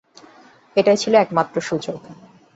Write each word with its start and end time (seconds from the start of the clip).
এটাই 0.75 0.97
ছিল 0.97 1.13
একমাত্র 1.15 1.55
সুযোগ। 1.61 1.99